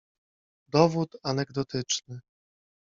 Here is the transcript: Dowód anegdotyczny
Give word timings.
Dowód 0.67 1.15
anegdotyczny 1.23 2.19